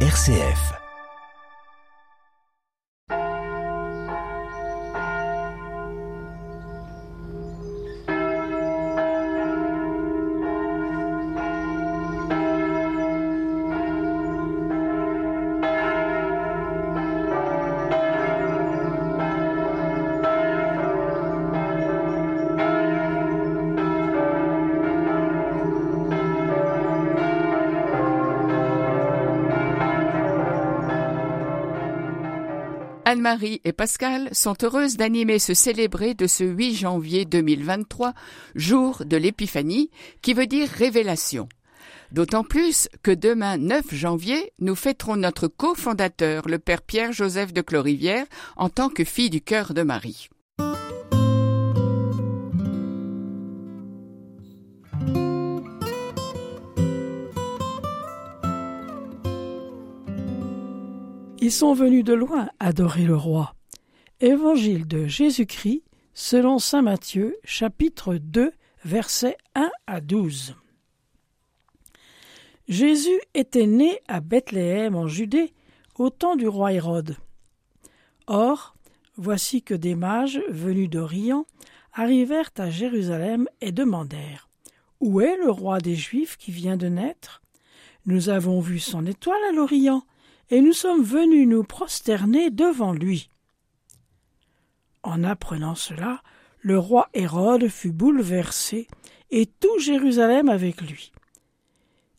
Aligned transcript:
RCF. 0.00 0.85
Anne-Marie 33.08 33.60
et 33.62 33.72
Pascal 33.72 34.28
sont 34.32 34.56
heureuses 34.64 34.96
d'animer 34.96 35.38
ce 35.38 35.54
célébré 35.54 36.14
de 36.14 36.26
ce 36.26 36.42
8 36.42 36.74
janvier 36.74 37.24
2023, 37.24 38.14
jour 38.56 39.04
de 39.06 39.16
l'Épiphanie, 39.16 39.90
qui 40.22 40.34
veut 40.34 40.48
dire 40.48 40.68
révélation. 40.68 41.48
D'autant 42.10 42.42
plus 42.42 42.88
que 43.04 43.12
demain 43.12 43.58
9 43.58 43.94
janvier, 43.94 44.52
nous 44.58 44.74
fêterons 44.74 45.14
notre 45.14 45.46
cofondateur, 45.46 46.48
le 46.48 46.58
Père 46.58 46.82
Pierre-Joseph 46.82 47.52
de 47.52 47.60
Clorivière, 47.60 48.26
en 48.56 48.70
tant 48.70 48.88
que 48.88 49.04
fille 49.04 49.30
du 49.30 49.40
cœur 49.40 49.72
de 49.72 49.82
Marie. 49.82 50.28
Ils 61.46 61.52
sont 61.52 61.74
venus 61.74 62.02
de 62.02 62.12
loin 62.12 62.50
adorer 62.58 63.04
le 63.04 63.14
roi. 63.14 63.54
Évangile 64.18 64.84
de 64.84 65.06
Jésus-Christ 65.06 65.84
selon 66.12 66.58
saint 66.58 66.82
Matthieu, 66.82 67.36
chapitre 67.44 68.16
2, 68.16 68.50
versets 68.84 69.36
1 69.54 69.70
à 69.86 70.00
12. 70.00 70.56
Jésus 72.66 73.20
était 73.34 73.68
né 73.68 74.00
à 74.08 74.18
Bethléem 74.18 74.96
en 74.96 75.06
Judée 75.06 75.54
au 76.00 76.10
temps 76.10 76.34
du 76.34 76.48
roi 76.48 76.72
Hérode. 76.72 77.16
Or, 78.26 78.74
voici 79.16 79.62
que 79.62 79.74
des 79.74 79.94
mages 79.94 80.42
venus 80.48 80.90
d'Orient 80.90 81.46
arrivèrent 81.92 82.50
à 82.58 82.70
Jérusalem 82.70 83.48
et 83.60 83.70
demandèrent 83.70 84.48
Où 84.98 85.20
est 85.20 85.36
le 85.36 85.52
roi 85.52 85.78
des 85.78 85.94
Juifs 85.94 86.38
qui 86.38 86.50
vient 86.50 86.76
de 86.76 86.88
naître? 86.88 87.40
Nous 88.04 88.30
avons 88.30 88.58
vu 88.58 88.80
son 88.80 89.06
étoile 89.06 89.44
à 89.48 89.52
l'Orient 89.52 90.02
et 90.50 90.60
nous 90.60 90.72
sommes 90.72 91.02
venus 91.02 91.46
nous 91.46 91.64
prosterner 91.64 92.50
devant 92.50 92.92
lui. 92.92 93.30
En 95.02 95.24
apprenant 95.24 95.74
cela, 95.74 96.22
le 96.60 96.78
roi 96.78 97.08
Hérode 97.14 97.68
fut 97.68 97.92
bouleversé, 97.92 98.88
et 99.30 99.46
tout 99.46 99.78
Jérusalem 99.78 100.48
avec 100.48 100.80
lui. 100.80 101.12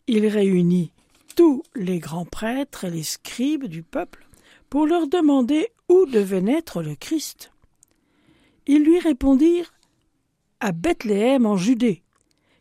Il 0.06 0.26
réunit 0.26 0.92
tous 1.36 1.62
les 1.74 1.98
grands 1.98 2.24
prêtres 2.24 2.84
et 2.84 2.90
les 2.90 3.02
scribes 3.02 3.66
du 3.66 3.82
peuple 3.82 4.26
pour 4.70 4.86
leur 4.86 5.06
demander 5.06 5.68
où 5.88 6.06
devait 6.06 6.40
naître 6.40 6.82
le 6.82 6.94
Christ. 6.94 7.52
Ils 8.66 8.84
lui 8.84 8.98
répondirent 8.98 9.72
À 10.60 10.72
Bethléem 10.72 11.46
en 11.46 11.56
Judée, 11.56 12.02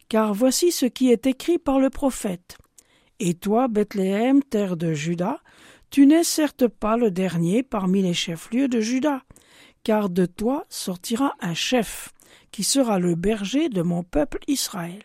car 0.10 0.34
voici 0.34 0.72
ce 0.72 0.86
qui 0.86 1.12
est 1.12 1.26
écrit 1.26 1.58
par 1.58 1.80
le 1.80 1.90
prophète. 1.90 2.58
Et 3.20 3.34
toi, 3.34 3.68
Bethléem, 3.68 4.44
terre 4.44 4.78
de 4.78 4.94
Juda, 4.94 5.42
tu 5.90 6.06
n'es 6.06 6.24
certes 6.24 6.68
pas 6.68 6.98
le 6.98 7.12
dernier 7.12 7.64
parmi 7.64 8.02
les 8.02 8.14
chefs-lieux 8.14 8.68
de 8.68 8.80
Juda, 8.80 9.24
car 9.84 10.10
de 10.10 10.26
toi 10.26 10.66
sortira 10.70 11.36
un 11.40 11.54
chef, 11.54 12.14
qui 12.52 12.64
sera 12.64 13.00
le 13.00 13.16
berger 13.16 13.70
de 13.70 13.82
mon 13.82 14.04
peuple 14.04 14.40
Israël. 14.48 15.04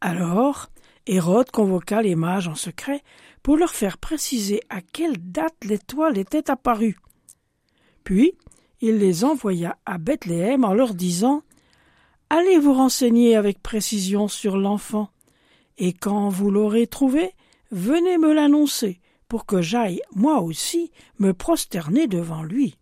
Alors 0.00 0.68
Hérode 1.06 1.50
convoqua 1.50 2.02
les 2.02 2.14
mages 2.14 2.48
en 2.48 2.54
secret 2.54 3.02
pour 3.42 3.56
leur 3.56 3.74
faire 3.74 3.98
préciser 3.98 4.60
à 4.68 4.80
quelle 4.80 5.16
date 5.16 5.64
l'étoile 5.64 6.18
était 6.18 6.50
apparue. 6.50 6.98
Puis 8.04 8.34
il 8.80 8.98
les 8.98 9.24
envoya 9.24 9.76
à 9.86 9.98
Bethléem 9.98 10.64
en 10.64 10.74
leur 10.74 10.94
disant 10.94 11.42
Allez 12.30 12.58
vous 12.58 12.74
renseigner 12.74 13.36
avec 13.36 13.62
précision 13.62 14.28
sur 14.28 14.58
l'enfant, 14.58 15.10
et 15.78 15.94
quand 15.94 16.28
vous 16.28 16.50
l'aurez 16.50 16.86
trouvé, 16.86 17.32
Venez 17.70 18.18
me 18.18 18.32
l'annoncer, 18.32 19.00
pour 19.28 19.44
que 19.44 19.60
j'aille, 19.60 20.00
moi 20.14 20.40
aussi, 20.40 20.90
me 21.18 21.32
prosterner 21.32 22.06
devant 22.06 22.42
lui. 22.42 22.78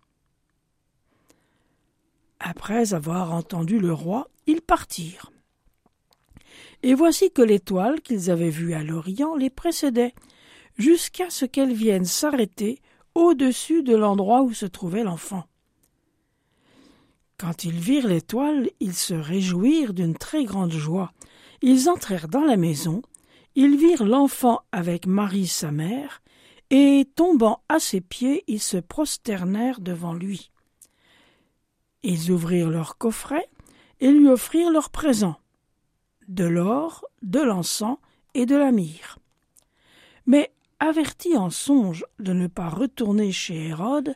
Après 2.38 2.94
avoir 2.94 3.32
entendu 3.32 3.80
le 3.80 3.92
roi, 3.92 4.28
ils 4.46 4.60
partirent. 4.60 5.32
Et 6.82 6.94
voici 6.94 7.30
que 7.32 7.42
l'étoile 7.42 8.00
qu'ils 8.00 8.30
avaient 8.30 8.50
vue 8.50 8.74
à 8.74 8.84
l'Orient 8.84 9.34
les 9.34 9.50
précédait, 9.50 10.14
jusqu'à 10.78 11.30
ce 11.30 11.44
qu'elle 11.44 11.72
vienne 11.72 12.04
s'arrêter 12.04 12.80
au-dessus 13.14 13.82
de 13.82 13.96
l'endroit 13.96 14.42
où 14.42 14.52
se 14.52 14.66
trouvait 14.66 15.02
l'enfant. 15.02 15.44
Quand 17.38 17.64
ils 17.64 17.78
virent 17.78 18.06
l'étoile, 18.06 18.70
ils 18.80 18.94
se 18.94 19.14
réjouirent 19.14 19.94
d'une 19.94 20.16
très 20.16 20.44
grande 20.44 20.72
joie. 20.72 21.12
Ils 21.62 21.88
entrèrent 21.88 22.28
dans 22.28 22.44
la 22.44 22.56
maison, 22.56 23.02
ils 23.56 23.76
virent 23.76 24.04
l'enfant 24.04 24.60
avec 24.70 25.06
Marie 25.06 25.48
sa 25.48 25.72
mère, 25.72 26.22
et 26.70 27.08
tombant 27.16 27.62
à 27.68 27.80
ses 27.80 28.00
pieds, 28.00 28.44
ils 28.46 28.60
se 28.60 28.76
prosternèrent 28.76 29.80
devant 29.80 30.12
lui. 30.12 30.50
Ils 32.02 32.30
ouvrirent 32.30 32.70
leur 32.70 32.98
coffret 32.98 33.48
et 34.00 34.12
lui 34.12 34.28
offrirent 34.28 34.70
leurs 34.70 34.90
présents 34.90 35.38
de 36.28 36.44
l'or, 36.44 37.04
de 37.22 37.40
l'encens 37.40 37.98
et 38.34 38.46
de 38.46 38.56
la 38.56 38.72
myrrhe. 38.72 39.18
Mais 40.26 40.52
avertis 40.80 41.36
en 41.36 41.50
songe 41.50 42.04
de 42.18 42.32
ne 42.32 42.48
pas 42.48 42.68
retourner 42.68 43.32
chez 43.32 43.68
Hérode, 43.68 44.14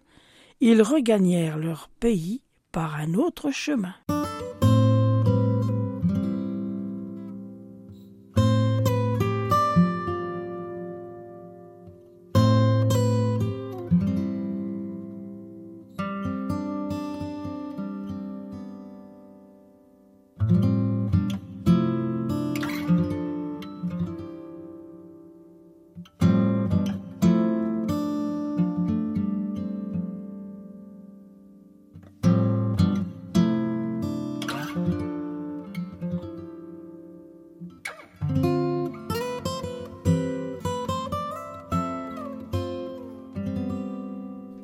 ils 0.61 0.83
regagnèrent 0.83 1.59
leur 1.59 1.89
pays 1.89 2.43
par 2.73 2.97
un 2.97 3.15
autre 3.15 3.51
chemin. 3.51 3.95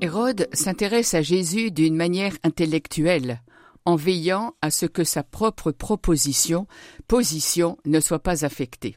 Hérode 0.03 0.49
s'intéresse 0.53 1.15
à 1.15 1.23
Jésus 1.23 1.71
d'une 1.71 1.97
manière 1.97 2.37
intellectuelle, 2.43 3.43
en 3.87 3.97
veillant 3.97 4.55
à 4.61 4.71
ce 4.71 4.85
que 4.85 5.05
sa 5.05 5.23
propre 5.23 5.73
proposition, 5.73 6.67
position, 7.09 7.79
ne 7.87 8.01
soit 8.01 8.23
pas 8.23 8.45
affectée. 8.45 8.97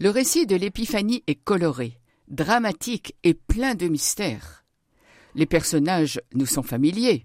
Le 0.00 0.10
récit 0.10 0.46
de 0.46 0.56
l'Épiphanie 0.56 1.22
est 1.28 1.36
coloré, 1.36 1.98
dramatique 2.26 3.14
et 3.22 3.34
plein 3.34 3.76
de 3.76 3.86
mystères. 3.86 4.64
Les 5.36 5.46
personnages 5.46 6.20
nous 6.34 6.46
sont 6.46 6.64
familiers. 6.64 7.24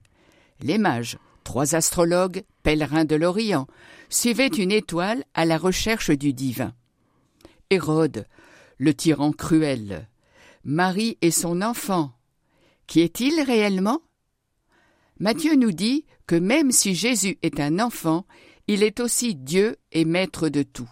Les 0.61 0.77
mages, 0.77 1.17
trois 1.43 1.73
astrologues, 1.73 2.43
pèlerins 2.61 3.05
de 3.05 3.15
l'Orient, 3.15 3.65
suivaient 4.09 4.47
une 4.47 4.71
étoile 4.71 5.23
à 5.33 5.45
la 5.45 5.57
recherche 5.57 6.11
du 6.11 6.31
divin. 6.31 6.73
Hérode, 7.71 8.27
le 8.77 8.93
tyran 8.93 9.31
cruel, 9.31 10.07
Marie 10.63 11.17
et 11.21 11.31
son 11.31 11.61
enfant, 11.61 12.16
qui 12.87 13.01
est-il 13.01 13.41
réellement? 13.41 14.01
Matthieu 15.19 15.55
nous 15.55 15.71
dit 15.71 16.05
que 16.25 16.35
même 16.35 16.71
si 16.71 16.95
Jésus 16.95 17.37
est 17.41 17.59
un 17.59 17.79
enfant, 17.79 18.25
il 18.67 18.83
est 18.83 18.99
aussi 18.99 19.35
Dieu 19.35 19.77
et 19.91 20.05
maître 20.05 20.49
de 20.49 20.63
tout. 20.63 20.89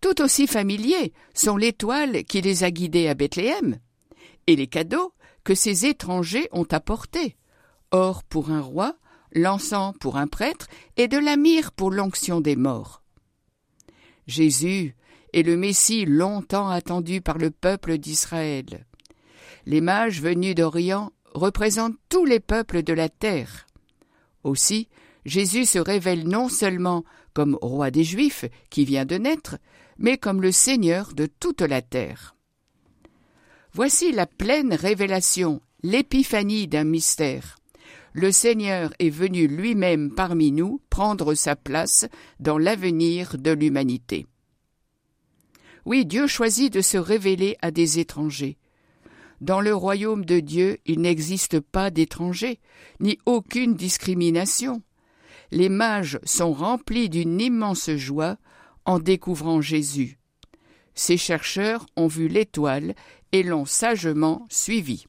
Tout 0.00 0.20
aussi 0.20 0.46
familiers 0.46 1.12
sont 1.34 1.56
l'étoile 1.56 2.24
qui 2.24 2.40
les 2.40 2.64
a 2.64 2.70
guidés 2.70 3.08
à 3.08 3.14
Bethléem 3.14 3.78
et 4.46 4.56
les 4.56 4.66
cadeaux 4.66 5.12
que 5.44 5.54
ces 5.54 5.86
étrangers 5.86 6.48
ont 6.52 6.66
apportés. 6.70 7.36
Or 7.92 8.24
pour 8.24 8.50
un 8.50 8.60
roi, 8.60 8.96
l'encens 9.32 9.94
pour 10.00 10.16
un 10.16 10.26
prêtre 10.26 10.66
et 10.96 11.08
de 11.08 11.18
la 11.18 11.36
myrrhe 11.36 11.70
pour 11.70 11.90
l'onction 11.90 12.40
des 12.40 12.56
morts. 12.56 13.02
Jésus 14.26 14.96
et 15.32 15.42
le 15.42 15.56
Messie 15.56 16.04
longtemps 16.04 16.68
attendu 16.68 17.20
par 17.20 17.38
le 17.38 17.50
peuple 17.50 17.98
d'Israël. 17.98 18.86
Les 19.66 19.80
mages 19.80 20.20
venus 20.20 20.54
d'Orient 20.54 21.12
représentent 21.34 21.98
tous 22.08 22.24
les 22.24 22.40
peuples 22.40 22.82
de 22.82 22.92
la 22.92 23.08
terre. 23.08 23.66
Aussi, 24.44 24.88
Jésus 25.24 25.66
se 25.66 25.78
révèle 25.78 26.26
non 26.26 26.48
seulement 26.48 27.04
comme 27.32 27.56
roi 27.62 27.90
des 27.90 28.04
Juifs 28.04 28.44
qui 28.70 28.84
vient 28.84 29.06
de 29.06 29.16
naître, 29.16 29.58
mais 29.98 30.18
comme 30.18 30.42
le 30.42 30.52
Seigneur 30.52 31.14
de 31.14 31.26
toute 31.26 31.62
la 31.62 31.80
terre. 31.80 32.34
Voici 33.72 34.12
la 34.12 34.26
pleine 34.26 34.74
révélation, 34.74 35.62
l'épiphanie 35.82 36.68
d'un 36.68 36.84
mystère. 36.84 37.56
Le 38.12 38.30
Seigneur 38.30 38.92
est 38.98 39.10
venu 39.10 39.46
lui-même 39.46 40.14
parmi 40.14 40.52
nous 40.52 40.80
prendre 40.90 41.34
sa 41.34 41.56
place 41.56 42.06
dans 42.40 42.58
l'avenir 42.58 43.38
de 43.38 43.50
l'humanité. 43.50 44.26
Oui, 45.86 46.04
Dieu 46.04 46.26
choisit 46.26 46.72
de 46.72 46.82
se 46.82 46.98
révéler 46.98 47.56
à 47.62 47.70
des 47.70 47.98
étrangers. 47.98 48.58
Dans 49.42 49.60
le 49.60 49.74
royaume 49.74 50.24
de 50.24 50.38
Dieu, 50.38 50.78
il 50.86 51.00
n'existe 51.00 51.58
pas 51.58 51.90
d'étrangers, 51.90 52.60
ni 53.00 53.18
aucune 53.26 53.74
discrimination. 53.74 54.82
Les 55.50 55.68
mages 55.68 56.20
sont 56.22 56.52
remplis 56.52 57.08
d'une 57.08 57.40
immense 57.40 57.90
joie 57.90 58.36
en 58.84 59.00
découvrant 59.00 59.60
Jésus. 59.60 60.20
Ces 60.94 61.16
chercheurs 61.16 61.86
ont 61.96 62.06
vu 62.06 62.28
l'étoile 62.28 62.94
et 63.32 63.42
l'ont 63.42 63.64
sagement 63.64 64.46
suivi. 64.48 65.06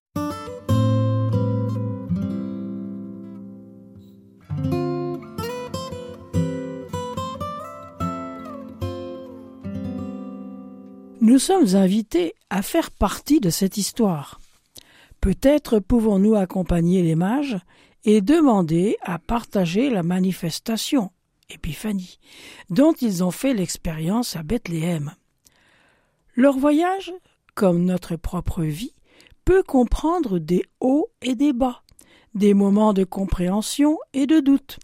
Nous 11.33 11.39
sommes 11.39 11.75
invités 11.75 12.35
à 12.51 12.62
faire 12.62 12.91
partie 12.91 13.39
de 13.39 13.50
cette 13.50 13.77
histoire. 13.77 14.39
Peut-être 15.19 15.80
pouvons-nous 15.80 16.35
accompagner 16.35 17.01
les 17.01 17.15
mages 17.15 17.57
et 18.03 18.21
demander 18.21 18.97
à 19.01 19.18
partager 19.18 19.89
la 19.89 20.03
manifestation, 20.03 21.09
Épiphanie, 21.50 22.19
dont 22.69 22.94
ils 22.94 23.24
ont 23.24 23.31
fait 23.31 23.56
l'expérience 23.56 24.35
à 24.35 24.44
Bethléem. 24.44 25.15
Leur 26.35 26.56
voyage, 26.59 27.12
comme 27.56 27.83
notre 27.83 28.15
propre 28.15 28.62
vie, 28.62 28.94
peut 29.44 29.63
comprendre 29.63 30.38
des 30.38 30.63
hauts 30.81 31.09
et 31.24 31.33
des 31.33 31.51
bas, 31.51 31.81
des 32.36 32.53
moments 32.53 32.94
de 32.94 33.06
compréhension 33.06 33.97
et 34.13 34.27
de 34.27 34.39
doute, 34.39 34.77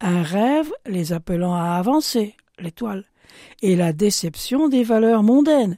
un 0.00 0.22
rêve 0.22 0.70
les 0.86 1.12
appelant 1.12 1.54
à 1.54 1.72
avancer, 1.72 2.36
l'étoile, 2.60 3.04
et 3.62 3.74
la 3.74 3.92
déception 3.92 4.68
des 4.68 4.84
valeurs 4.84 5.24
mondaines, 5.24 5.76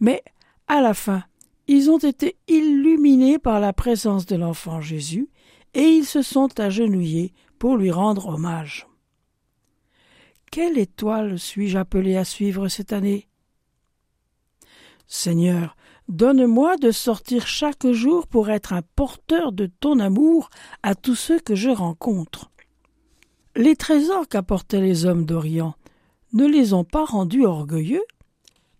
Mais, 0.00 0.22
à 0.66 0.80
la 0.80 0.94
fin, 0.94 1.24
ils 1.66 1.90
ont 1.90 1.98
été 1.98 2.36
illuminés 2.48 3.38
par 3.38 3.60
la 3.60 3.72
présence 3.72 4.26
de 4.26 4.36
l'enfant 4.36 4.80
Jésus, 4.80 5.28
et 5.74 5.82
ils 5.82 6.04
se 6.04 6.22
sont 6.22 6.58
agenouillés 6.58 7.32
pour 7.58 7.76
lui 7.76 7.90
rendre 7.90 8.28
hommage. 8.28 8.86
Quelle 10.50 10.78
étoile 10.78 11.38
suis-je 11.38 11.78
appelé 11.78 12.16
à 12.16 12.24
suivre 12.24 12.68
cette 12.68 12.92
année? 12.92 13.28
Seigneur, 15.06 15.76
donne-moi 16.08 16.76
de 16.76 16.90
sortir 16.90 17.46
chaque 17.46 17.86
jour 17.86 18.26
pour 18.26 18.50
être 18.50 18.72
un 18.72 18.82
porteur 18.96 19.52
de 19.52 19.66
ton 19.66 20.00
amour 20.00 20.50
à 20.82 20.94
tous 20.96 21.14
ceux 21.14 21.38
que 21.38 21.54
je 21.54 21.70
rencontre. 21.70 22.50
Les 23.54 23.76
trésors 23.76 24.28
qu'apportaient 24.28 24.80
les 24.80 25.06
hommes 25.06 25.24
d'Orient 25.24 25.74
ne 26.32 26.46
les 26.46 26.72
ont 26.72 26.84
pas 26.84 27.04
rendus 27.04 27.44
orgueilleux, 27.44 28.04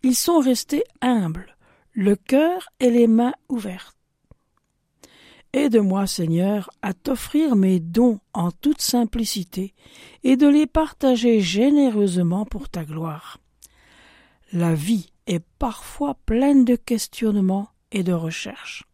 ils 0.03 0.15
sont 0.15 0.41
restés 0.41 0.85
humbles, 1.01 1.57
le 1.93 2.17
cœur 2.17 2.71
et 2.81 2.91
les 2.91 3.07
mains 3.07 3.35
ouvertes. 3.49 3.97
Aide-moi, 5.53 6.07
Seigneur, 6.07 6.71
à 6.81 6.95
t'offrir 6.95 7.57
mes 7.57 7.81
dons 7.81 8.21
en 8.33 8.53
toute 8.53 8.81
simplicité 8.81 9.75
et 10.23 10.37
de 10.37 10.47
les 10.47 10.67
partager 10.67 11.41
généreusement 11.41 12.45
pour 12.45 12.69
ta 12.69 12.85
gloire. 12.85 13.39
La 14.53 14.75
vie 14.75 15.11
est 15.27 15.45
parfois 15.59 16.15
pleine 16.27 16.65
de 16.65 16.77
questionnements 16.77 17.69
et 17.91 18.05
de 18.05 18.13
recherches. 18.13 18.85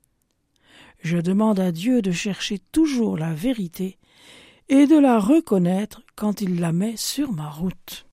Je 1.03 1.19
demande 1.19 1.61
à 1.61 1.73
Dieu 1.73 2.01
de 2.01 2.11
chercher 2.11 2.59
toujours 2.73 3.19
la 3.19 3.35
vérité 3.35 3.99
et 4.69 4.87
de 4.87 4.99
la 4.99 5.19
reconnaître 5.19 6.03
quand 6.17 6.41
il 6.41 6.59
la 6.59 6.73
met 6.73 6.97
sur 6.97 7.33
ma 7.33 7.51
route. 7.51 8.07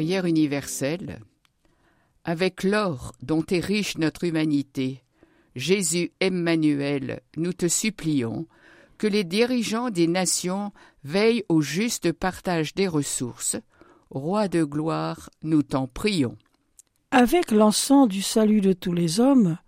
Prière 0.00 0.24
universelle. 0.24 1.20
Avec 2.24 2.62
l'or 2.62 3.12
dont 3.20 3.44
est 3.50 3.60
riche 3.60 3.98
notre 3.98 4.24
humanité, 4.24 5.02
Jésus 5.54 6.10
Emmanuel, 6.20 7.20
nous 7.36 7.52
te 7.52 7.68
supplions 7.68 8.46
que 8.96 9.06
les 9.06 9.24
dirigeants 9.24 9.90
des 9.90 10.06
nations 10.06 10.72
veillent 11.04 11.44
au 11.50 11.60
juste 11.60 12.12
partage 12.12 12.74
des 12.74 12.88
ressources. 12.88 13.58
Roi 14.08 14.48
de 14.48 14.64
gloire, 14.64 15.28
nous 15.42 15.62
t'en 15.62 15.86
prions. 15.86 16.38
Avec 17.10 17.50
l'encens 17.50 18.08
du 18.08 18.22
salut 18.22 18.62
de 18.62 18.72
tous 18.72 18.94
les 18.94 19.20
hommes, 19.20 19.58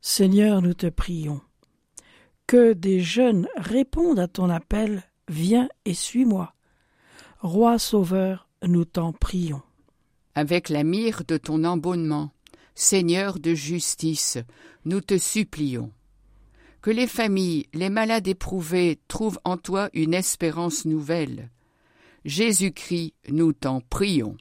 Seigneur, 0.00 0.62
nous 0.62 0.74
te 0.74 0.86
prions. 0.86 1.40
Que 2.46 2.74
des 2.74 3.00
jeunes 3.00 3.48
répondent 3.56 4.20
à 4.20 4.28
ton 4.28 4.50
appel, 4.50 5.02
viens 5.26 5.68
et 5.84 5.94
suis-moi. 5.94 6.54
Roi 7.40 7.80
sauveur, 7.80 8.44
nous 8.66 8.84
t'en 8.84 9.12
prions. 9.12 9.62
Avec 10.34 10.68
la 10.68 10.84
myrrhe 10.84 11.24
de 11.26 11.36
ton 11.36 11.64
embonnement, 11.64 12.30
Seigneur 12.74 13.38
de 13.38 13.54
justice, 13.54 14.38
nous 14.84 15.00
te 15.00 15.16
supplions. 15.16 15.92
Que 16.82 16.90
les 16.90 17.06
familles, 17.06 17.66
les 17.72 17.88
malades 17.88 18.26
éprouvés 18.26 18.98
trouvent 19.08 19.40
en 19.44 19.56
toi 19.56 19.88
une 19.94 20.12
espérance 20.12 20.84
nouvelle. 20.84 21.50
Jésus-Christ, 22.24 23.14
nous 23.28 23.52
t'en 23.52 23.80
prions. 23.80 24.36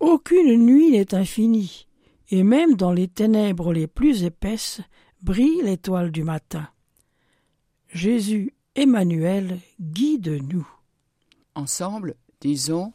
Aucune 0.00 0.64
nuit 0.64 0.90
n'est 0.90 1.14
infinie, 1.14 1.86
et 2.30 2.42
même 2.42 2.76
dans 2.76 2.92
les 2.92 3.08
ténèbres 3.08 3.72
les 3.72 3.86
plus 3.86 4.24
épaisses 4.24 4.80
brille 5.22 5.62
l'étoile 5.62 6.10
du 6.10 6.24
matin. 6.24 6.68
Jésus 7.92 8.54
Emmanuel, 8.74 9.60
guide-nous. 9.80 10.66
Ensemble, 11.54 12.14
disons 12.40 12.94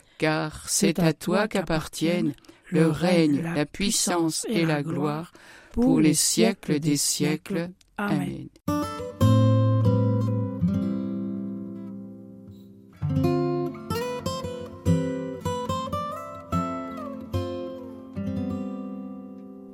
car 0.21 0.69
c'est 0.69 0.99
à 0.99 1.13
toi 1.13 1.47
qu'appartiennent 1.47 2.33
le 2.69 2.87
règne, 2.87 3.41
la 3.41 3.65
puissance 3.65 4.45
et 4.47 4.65
la 4.65 4.83
gloire 4.83 5.31
pour 5.71 5.99
les 5.99 6.13
siècles 6.13 6.79
des 6.79 6.95
siècles. 6.95 7.71
Amen. 7.97 8.47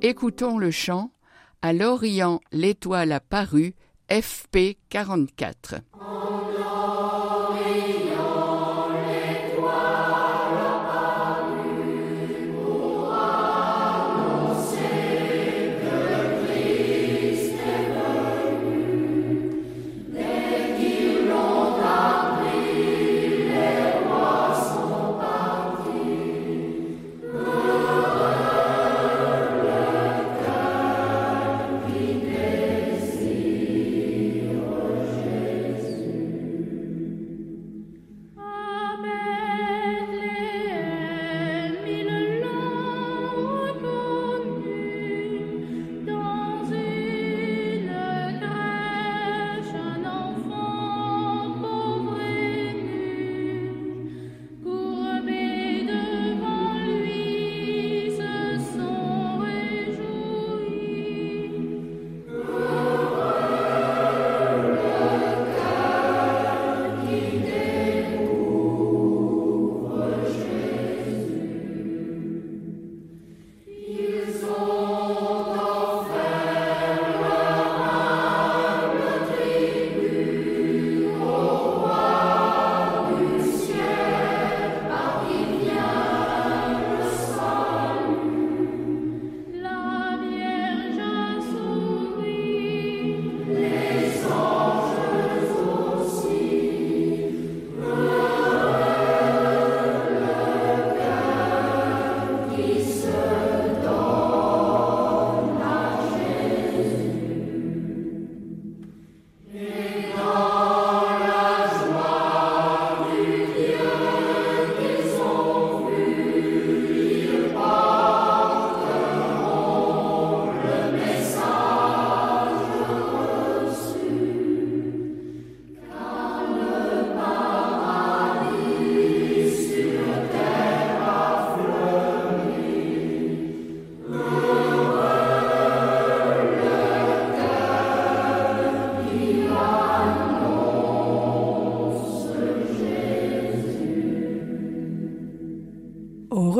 Écoutons 0.00 0.56
le 0.56 0.70
chant 0.70 1.10
À 1.60 1.74
l'Orient 1.74 2.40
l'étoile 2.52 3.12
a 3.12 3.20
paru, 3.20 3.74
FP44. 4.08 5.82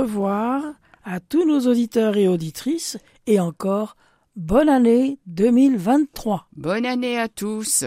Revoir 0.08 0.62
à 1.04 1.20
tous 1.20 1.44
nos 1.44 1.70
auditeurs 1.70 2.16
et 2.16 2.28
auditrices 2.28 2.96
et 3.26 3.40
encore 3.40 3.94
bonne 4.36 4.70
année 4.70 5.18
2023. 5.26 6.48
Bonne 6.56 6.86
année 6.86 7.18
à 7.18 7.28
tous. 7.28 7.84